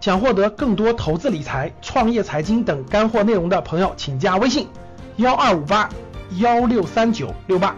[0.00, 4.68] 想获得更多投资理财、创业财经等干货内容的朋友，请加微信
[5.16, 5.90] 幺二五八
[6.38, 7.76] 幺六三九六八。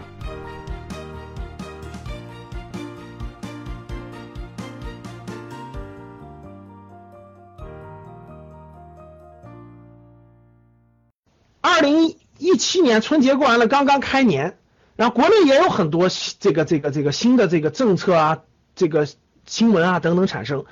[11.59, 14.59] 二零一七年春节过完了，刚刚开年，
[14.95, 16.07] 然后国内也有很多
[16.39, 18.39] 这个这个这个新的这个政策啊，
[18.75, 19.07] 这个
[19.47, 20.65] 新闻啊等等产生。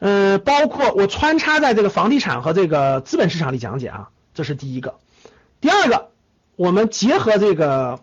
[0.00, 4.94] 嗯，包括我穿插在这个房地产和这个资本市场里讲解啊，这是第一个。
[5.60, 6.10] 第二个，
[6.54, 8.00] 我们结合这个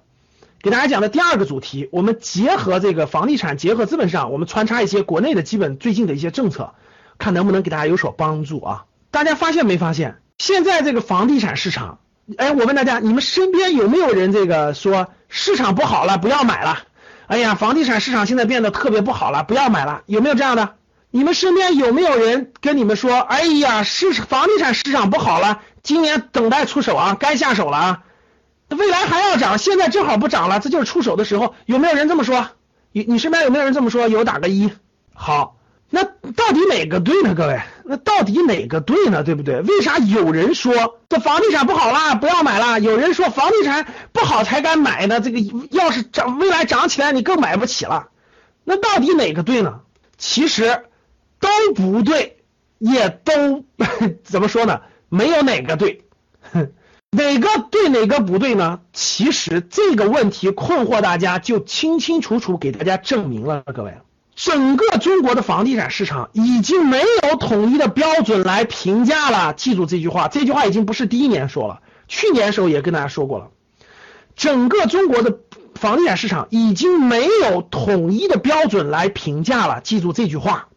[0.61, 6.73] 给大家讲的第二个主题，我们结合这个房地产，结合资本市场，我们穿插一些国内的基本最近的一些政策，
[7.17, 8.85] 看能不能给大家有所帮助啊。
[9.11, 11.99] 大家发现没发现，现在这个房地产市场，
[12.37, 16.79] 哎，我问大家，你们身边有没有人这个说市场不好了，不要买了？
[17.27, 20.73] 哎呀，房地产市场现在变得特别不好了，不要买了，有没有这样的？
[21.15, 28.03] 你们身边有没有人跟你们说，哎呀，市房地产市场不好了，今年等待出手啊，该下手了啊，
[28.67, 31.55] 未来还要涨，现在正好不涨了，这就是出手的时候。
[31.67, 32.49] 有没有人这么说？
[32.91, 34.09] 你你身边有没有人这么说？
[34.09, 34.69] 有打个一。
[35.13, 35.55] 好，
[35.89, 37.33] 那到底哪个对呢？
[37.33, 39.23] 各位，那到底哪个对呢？
[39.23, 39.61] 对不对？
[39.61, 42.81] 为啥有人说这房地产不好啦，不要买了？
[42.81, 45.21] 有人说房地产不好才敢买呢？
[45.21, 45.39] 这个
[45.71, 48.09] 要是涨，未来涨起来你更买不起了。
[48.65, 49.79] 那到底哪个对呢？
[50.17, 50.83] 其实。
[51.45, 52.37] 都不对，
[52.79, 53.63] 也都
[54.23, 54.81] 怎么说呢？
[55.09, 56.01] 没有哪个对，
[57.11, 58.79] 哪个对哪个不对呢？
[58.91, 63.63] 其实这个问题困惑大家，就清清楚楚给大家证明了。
[63.73, 63.93] 各位，
[64.35, 69.53] 整个中国的房地产市场已经没有统一的标准来评价了。
[69.53, 73.49] 记住这句话，这句话已经不是第一年说了，去年时候也跟大家说过了。
[74.35, 75.37] 整个中国的
[75.75, 79.79] 房地产市场已经没有统一的标准来评价了。
[79.81, 80.67] 记住这句话。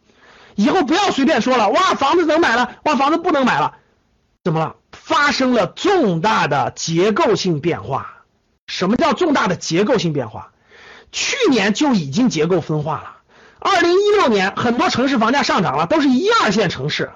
[0.59, 3.75] 以后不要随便说了，哇，房子能买了，哇，房子不能买了，
[4.43, 4.75] 怎么了？
[4.91, 8.25] 发生了重大的结构性变化。
[8.67, 10.51] 什么叫重大的结构性变化？
[11.13, 13.15] 去年就已经结构分化了。
[13.57, 17.09] 二零一六年很多城市房价上涨了，都是一二线城市，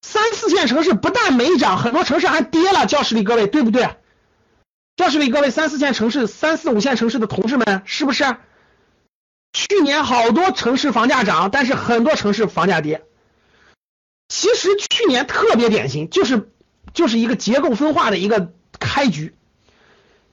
[0.00, 2.86] 三四线城市不但没涨，很多城市还跌了。
[2.86, 3.90] 教室里各位对不对？
[4.96, 8.24] 教室里各位三四线城市、三四五线城市的同志们，是不是？
[9.54, 13.04] 去年好多城市房价涨，但是很多城市房价跌。
[14.28, 16.50] 其实去年特别典型，就是
[16.92, 19.34] 就是一个结构分化的一个开局。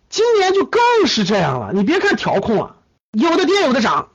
[0.10, 1.72] 今年就更是这样了。
[1.72, 2.78] 你别看调控了，
[3.12, 4.10] 有的跌有的涨。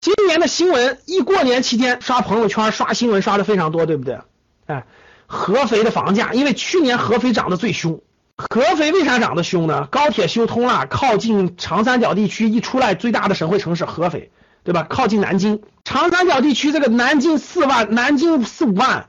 [0.00, 4.20] 今年的新闻一过年期间刷朋友圈刷新闻刷的非常多，对不对？
[4.66, 4.86] 哎，
[5.26, 8.00] 合肥的房价，因为去年合肥涨得最凶。
[8.36, 9.86] 合肥为啥涨得凶呢？
[9.90, 14.30] 高铁修通了，靠近长三角地区，一出来最大的省会城市合肥。
[14.66, 14.84] 对吧？
[14.90, 19.06] 靠近南京，长三角地区这个南京四万，南京四五万，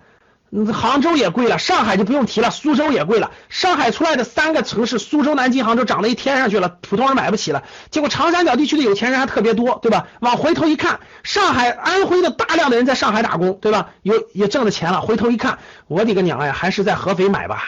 [0.72, 3.32] 杭州也贵了，上海就不用提了，苏州也贵了。
[3.50, 7.64] 上海出来的三个城市，苏州、南京、杭州涨到一天上去了，普通人买不起了。
[7.90, 10.06] 结果长三角地区的有钱人还特别多，对吧？
[10.20, 13.90] 往回头一看，上海、安徽的大量的人在上海打工，对吧？
[14.04, 15.02] 有也挣了钱了。
[15.02, 15.58] 回头一看，
[15.88, 17.64] 我的个娘呀，还是在合肥买吧，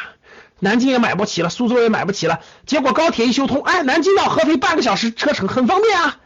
[0.60, 2.42] 南京也买不起了，苏州也买不起了。
[2.68, 6.18] 结果高铁一修通，哎，南京到合肥半个小时车程，很方便啊。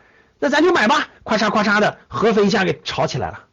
[0.44, 3.46] 那咱就买吧，咔嚓咔嚓的，合肥一下给炒起来了。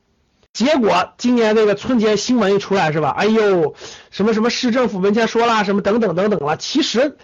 [0.52, 3.14] 结果今年这个春节新闻一出来是吧？
[3.16, 3.76] 哎呦，
[4.10, 6.56] 什么什么市政府文件说了什么等等等等了。
[6.56, 7.16] 其实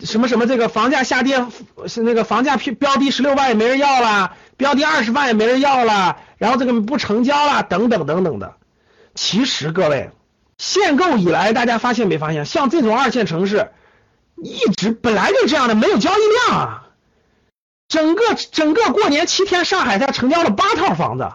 [0.00, 1.46] 什么什么这个房价下跌
[1.86, 8.54] 是那个房价标标低十六万也没人要了，标低二十万也没人要了，然后这个不成交了等等等等的。
[9.14, 10.10] 其实各位
[10.58, 13.70] 限购以来，大家发现没发现，像这种二线城市
[14.42, 16.83] 一直本来就这样的，没有交易量啊。
[17.88, 21.30] 整个整个过年七天，上海才成交了八套房子，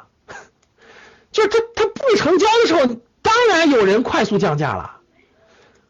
[1.32, 2.86] 就这它不成交的时候，
[3.22, 4.98] 当然有人快速降价了。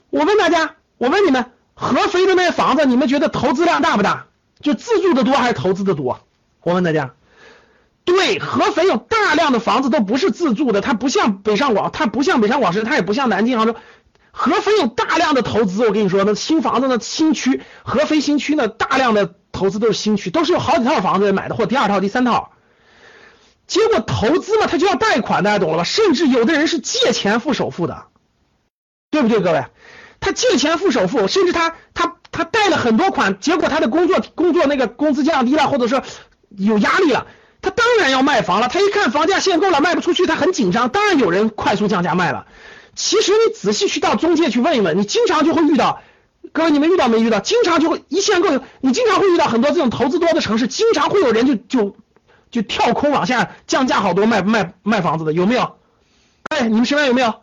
[0.09, 4.28] 我问大家，我问你们，合肥的那些房子，你们觉得投资量大不大？
[4.62, 6.19] 就自住的多还是投资的多？
[6.62, 7.14] 我问大家，
[8.03, 13.75] 对，合肥有大量的房子都不是自住的，它不像北上广，它不像北上广深，它也不像南京、杭州，
[14.31, 15.88] 合肥有大量的投资。
[15.88, 19.36] 我跟你说，那新房子那新区，合肥新区呢，大量的。
[19.59, 22.53] 投资都是新区，都是有好几套房子买的，或第二套、第三套。
[23.67, 25.83] 结果投资嘛，他就要贷款，大家懂了吧？
[25.83, 28.06] 甚至有的人是借钱付首付的，
[29.11, 29.65] 对不对，各位？
[30.21, 36.03] 他借钱付首付，甚至他他他贷了很多款，结果他的工作工作那个工资降低了，或者说
[36.50, 37.27] 有压力了，
[37.61, 38.69] 他当然要卖房了。
[38.69, 42.47] 他一看房价限购了，卖不出去，他很紧张，当然有人快速降价卖了。
[42.95, 46.01] 其实你仔细去到中介去问一问，你经常就会遇到。
[46.51, 47.39] 各位，你们遇到没遇到？
[47.39, 48.50] 经常就会一限购，
[48.81, 51.95] 你经常会遇到很多这种投资多的城市，经常会有人就就
[52.51, 55.75] 就跳空往下降价好多卖卖卖房子的，有没有？
[56.50, 57.36] 哎，你们身边有没有？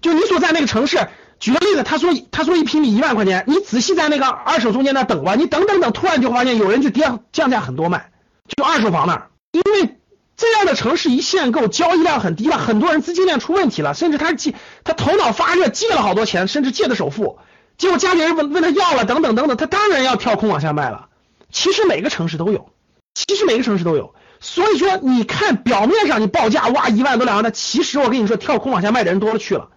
[0.00, 1.08] 就你所在那个城市，
[1.40, 8.10] 举个例子，他说他说一平米一万块钱，你仔细在那个二手中间那等吧，你等等等，突然就发现有人就跌降价很多卖，
[8.46, 9.98] 就二手房那儿，因为
[10.36, 14.54] 这样的城市一限购，交易量很低了，很多人资金链出问题了，甚至他借
[14.84, 17.40] 他头脑发热借了好多钱，甚至借的首付，
[17.78, 21.08] 结果家里人问问他要了，等等等等，他当然要跳空往下卖了。
[21.50, 22.70] 其实每个城市都有，
[23.14, 29.70] 其实每个城市都有，所以说你看表面上你报价哇一万多两万的，其实我跟你说跳空往下卖的人多了去了。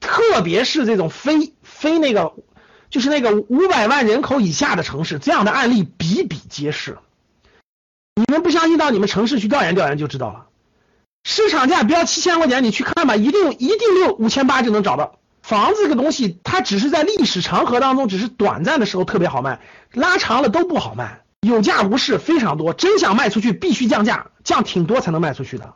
[0.00, 2.34] 特别是这种非非那个，
[2.90, 6.98] 就是那个五百万人口以下的城市，这样的案例比比皆是。
[8.16, 10.46] 你们不相信，到你们城市去调研调研就知道了。
[11.24, 15.18] 市场价标七千块钱，你去看吧，一定一定六五千八就能找到。
[15.44, 19.60] 房子这个东西，它只是在历史长河当中，只是短暂的时候特别好卖，
[19.92, 22.72] 拉长了都不好卖，有价无市非常多。
[22.72, 25.74] 真想卖出去，必须降价，降挺多才能卖出去的。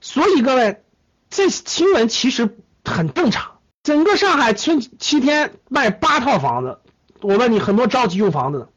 [0.00, 0.82] 所以各位，
[1.28, 2.56] 这新闻其实。
[2.86, 6.80] 很正常，整个上海春七天卖八套房子，
[7.22, 8.68] 我问你，很多着急用房子的，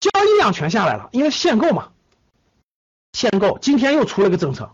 [0.00, 1.92] 交易量全下来了，因为限购嘛，
[3.14, 3.58] 限购。
[3.62, 4.72] 今天又出了个政策，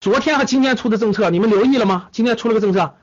[0.00, 2.10] 昨天和今天出的政策，你们留意了吗？
[2.12, 2.96] 今天出了个政策，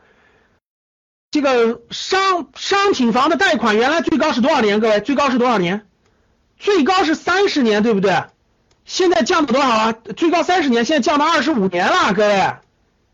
[1.34, 4.80] 这个商商品房的贷款原来最高是多少年？
[4.80, 5.88] 各位，最高是多少年？
[6.60, 8.26] 最高是三十年，对不对？
[8.86, 9.94] 现在降到多少了？
[9.94, 12.54] 最高三十年，现在降到二十五年了，各位。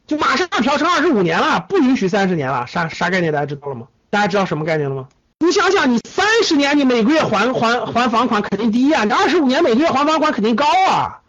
[0.06, 3.32] 就马上要调成二十五年了，不允许三十年了，啥啥概念？
[3.32, 3.88] 大家知道了吗？
[4.10, 5.08] 大家知道什么概念了吗？
[5.40, 11.22] 你想想，你三十年你每个月还还还房款肯定低呀，你二十五年每个月还房款肯定高啊。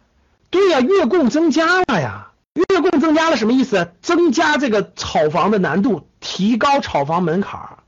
[0.49, 3.93] 对呀，月供增加了呀，月供增加了什么意思？
[4.01, 7.79] 增加这个炒房的难度，提高炒房门槛儿，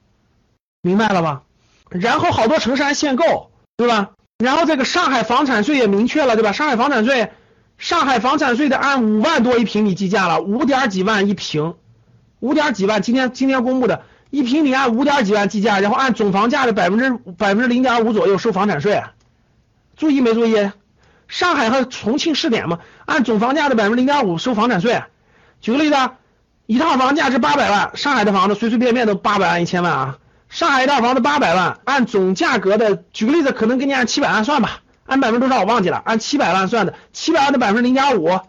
[0.81, 1.43] 明白了吧？
[1.89, 4.09] 然后好多城市还限购，对吧？
[4.37, 6.51] 然后这个上海房产税也明确了，对吧？
[6.51, 7.31] 上海房产税。
[7.77, 11.75] 上海房产税的按五万多一平米计价了，五点几万一平，
[12.41, 19.03] 五点几万，今天今天公布的一平米按五点几万计价，然后按总房价的百分之百分之零点五左右收房产税，
[19.95, 20.71] 注意没注意？
[21.29, 25.01] 上海和重庆试点嘛，按总房价的百分之零点五收房产税。
[25.61, 25.95] 举个例子，
[26.65, 30.17] 一套房价值八百万，上海的房子随随便便都八百万一千万啊，
[30.49, 34.79] 上海一套房子八百万，按总价格的，举个例子，可能给你按七百万算吧。
[35.05, 38.39] 按百分之多少我忘记了，按七百万算的，七百万的百分之零点五，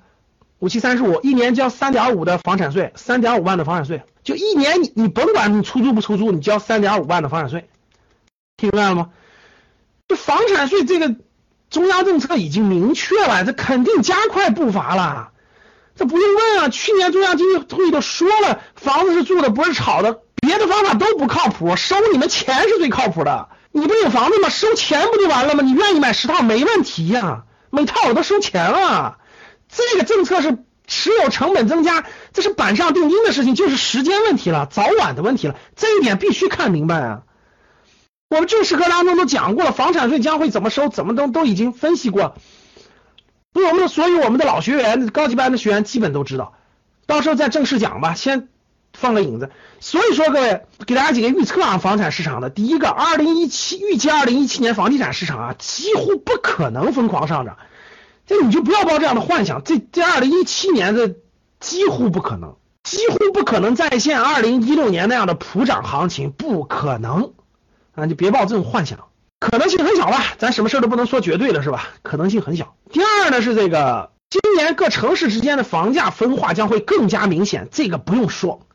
[0.61, 7.69] 五七三十五，一年交三点五的房产税，三点五万的房产税，就一年你你甭管你出租不出租，你交三点五万的房产税，
[8.57, 9.11] 听明白了吗？
[10.07, 11.17] 这房产税这个
[11.71, 15.33] 中央政策已经明确了，这肯定加快步伐了，
[15.97, 23.49] 这不用问啊，去年中央经济会议都说了，房子是住的不是炒的，别的方法都不靠谱，收你们钱是最靠谱的。
[23.71, 24.49] 你不有房子吗？
[24.49, 25.63] 收钱不就完了吗？
[25.63, 29.19] 你愿意买十套没问题呀，每套我都收钱了。
[29.69, 35.57] 这个政策是持有成本增加，这是板上钉钉的事情，就是时间问题了，早晚的问题了。
[35.77, 37.23] 这一点必须看明白啊。
[38.31, 42.37] 我们正式课当中都讲过了，房产税将会怎么收，怎么都都已经分析过。
[43.63, 46.55] 我们的所以我们的老学员、高级班的学员基本都知道，
[47.07, 48.49] 到时候再正式讲吧，先。
[48.97, 57.57] 放个影子，所以说各位给大家几个预测啊，房产市场的第一个，二零一七预计二零一七年房地产市场啊几乎不可能疯狂上涨，
[58.25, 61.17] 这你就不要抱这样的幻想，这这二零一七年的
[61.59, 62.55] 几乎不可能，
[62.85, 67.33] 几乎不可能再现二零一六年那样的普涨行情，不可能。
[67.97, 69.07] 啊，就别抱这种幻想，
[69.45, 71.91] 可能性很小吧，咱什么事都不能说绝对的是吧？
[72.01, 72.77] 可能性很小。
[72.91, 78.67] 第二呢是这个今年各城市之间的房价分化将会更加明显，这个不用说。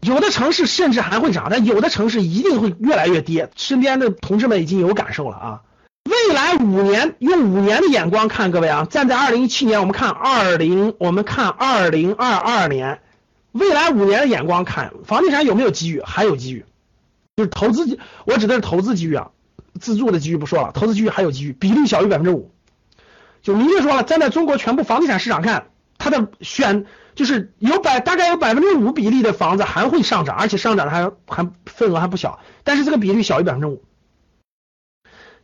[0.00, 3.50] 有的城市甚至还会涨，但有的城市一定会越来越跌。
[3.56, 5.60] 身边的同志们已经有感受了啊！
[6.04, 13.00] 未来五年，用五年的眼光看，各位啊，站在二零一七年，我们看二零，我们看二零二二年，
[13.50, 16.00] 未来五年的眼光看，房地产有没有机遇？
[16.04, 16.64] 还有机遇，
[17.36, 19.30] 就是投资，我指的是投资机遇啊，
[19.80, 22.50] 自住的机遇不说了，投资机遇还有机遇，比例小于百分之五，
[23.42, 26.86] 就明确说了，站在中国全部房地产市场看，它的选。
[27.14, 33.84] 就是有百大概有百分之五比例的房子还会上涨，而且上涨的还还份额还不小，但是这个比例小于百分之五，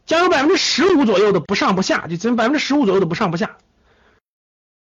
[0.07, 3.59] 将有百分之十五左右的不上不下，就只有百分之十五左右的不上不下，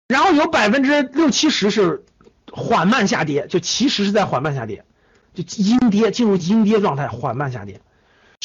[0.08, 2.06] 然后有百分之六七十是
[2.52, 4.86] 缓慢下跌，就其实是在缓慢下跌，
[5.34, 7.82] 就阴跌进入阴跌状态，缓慢下跌，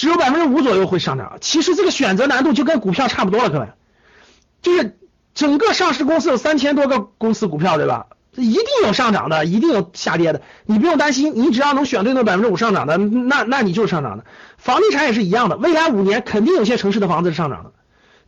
[0.00, 1.36] 只有百分之五左右会上涨。
[1.42, 3.68] 其实这个选择难度就跟股票差不多了，各位，
[4.62, 4.96] 就是
[5.34, 8.06] 整个上市公司有三千多个公司股票，对吧？
[8.34, 14.24] 一定有上涨的，一定有下跌的，你不用担心，你只要能选对那百分之五上涨的，那那你就是上涨的。
[14.56, 17.72] 房地产也是一样的，未来五年肯定有些城市的房子是上涨的，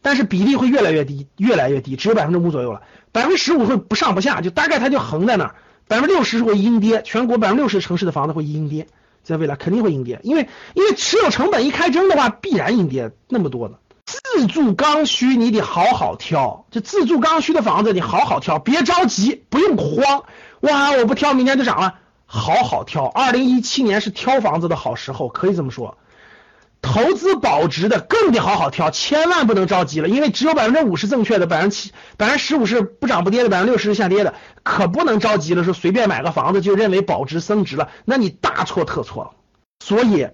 [0.03, 2.83] 但是比例会越来越低，越来越低，只有百分之五左右了。
[3.13, 5.55] 百分之十五会不上不下，就大概它就横在那儿，
[5.89, 8.89] 百分之六十是会阴跌，全国百分之六十城市的房子会阴跌，
[9.23, 13.79] 在未来肯定会阴跌，因为因为持有成本一开征的话，必然阴跌那么多的。
[14.05, 20.25] 自住刚需你得好好挑，这自住刚需的房子你好好挑，别着急，不用慌。
[20.61, 21.95] 哇，我不挑，明天就涨了，
[22.27, 23.07] 好好挑。
[23.07, 25.97] 二零一七年是挑房子的好时候，可以这么说。
[26.83, 34.35] 投资保值的更得好好挑，千万不能着急了，因为只有百分之五是正确的，百分之七、百分之十五是不涨不跌的，百分之六十是下跌的，
[34.65, 39.31] 可不能着急了，说随便买个房子就认为保值升值了，那你大错特错了。
[39.79, 40.29] 所以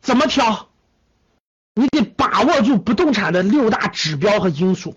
[0.00, 0.68] 怎么挑？
[1.74, 4.96] 你得把握住不动产的六大指标和因素，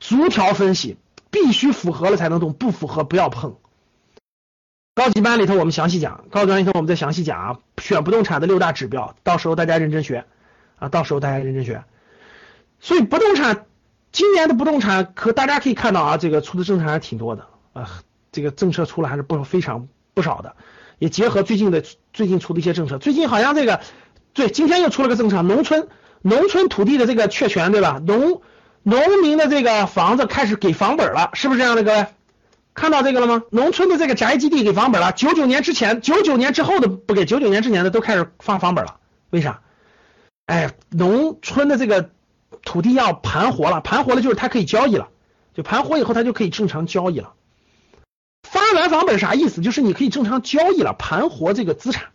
[0.00, 0.98] 逐条分析，
[1.30, 3.56] 必须符合了才能动，不符合不要碰。
[4.94, 10.26] 高级班里头我们详细讲，高级班里头我们再详细讲啊，选不动产的六大指标，到时候大家认真学。
[10.80, 11.84] 啊，到时候大家认真学。
[12.80, 13.66] 所以不动产
[14.10, 20.56] 今年的不动产，可大家可以看到啊，这个出的政策还是挺多的啊，这个政策出来还是不非常不少的。
[20.98, 23.80] 也结合最近的最近出的一些政策，最近好像这个
[24.34, 25.88] 对，今天又出了个政策，农村
[26.22, 28.00] 农村土地的这个确权，对吧？
[28.04, 28.42] 农
[28.82, 31.82] 农民的这个房子开始给房本了，是不是这样的？
[31.82, 32.06] 各位
[32.72, 33.42] 看到这个了吗？
[33.50, 38.96] 农村的这个宅基地给房本了，九九年之前、九九年之后的不给，九九年之前的都开始放房本了，
[39.30, 39.60] 为啥？
[40.50, 42.10] 哎，农村的这个
[42.64, 45.08] 土地要盘活了，盘活了就是它可以交易了，
[45.54, 47.34] 就盘活以后它就可以正常交易了。
[48.42, 49.60] 发完房本啥意思？
[49.60, 52.08] 就是你可以正常交易了，盘活这个资产，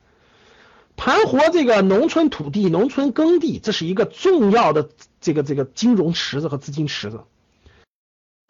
[0.98, 4.90] 盘活这个农村土地、农村耕地，这是一个重要的
[5.22, 7.22] 这个这个金融池子和资金池子。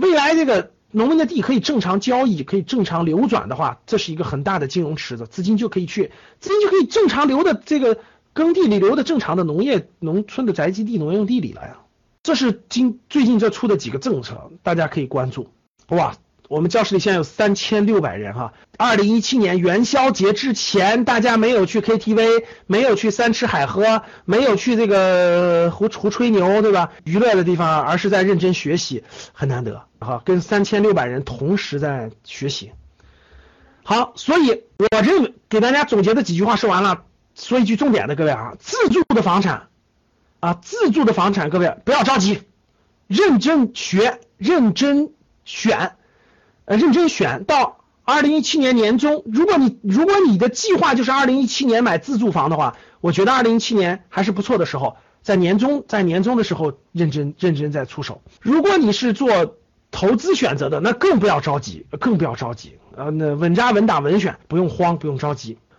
[0.01, 8.00] 未来这个农民的地可以正常交易，可以正常流转的话，这是一个很大的金融池子，资金就可以去，资金就可以正常流的这个。
[8.36, 11.77] 耕地里留的正常的农业农村的宅基地农用地里了呀，
[12.22, 15.50] 这是今最近这出的几个政策，大家可以关注。
[15.88, 16.18] 哇，
[16.50, 18.51] 我们教室里现在有三千六百人哈。
[18.77, 26.92] 二零一七年元宵节之前，大家没有去 KTV，没有去三吃海喝，没有去这个胡胡吹牛，对吧？
[27.06, 30.22] 娱乐的地方，而是在认真学习，很难得哈。
[30.25, 32.72] 跟三千六百人同时在学习。
[33.84, 37.04] 好，所以我认为给大家总结的几句话说完了。
[37.36, 39.68] 说一句重点的，各位啊，自住的房产
[40.39, 42.42] 啊，自住的房产，各位不要着急，
[43.08, 45.12] 认真学，认真
[45.44, 45.98] 选，
[46.63, 58.22] 呃，认真选到二零一七年年中，如果你如果你的计划就是二零一七年买自住房的话，我觉得二零一七年还是不错的时候，在年中在年终的时候认真认真再出手。
[58.42, 59.58] 如果你是做
[59.92, 65.58] 投资选择的，那更不要着急，更不要着急，呃，那稳扎稳打稳选，不用慌，不用着急。